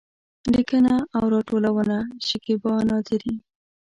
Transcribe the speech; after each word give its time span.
لیکنه 0.53 0.95
او 1.17 1.23
راټولونه: 1.33 1.97
شکېبا 2.27 2.73
نادري 2.89 3.35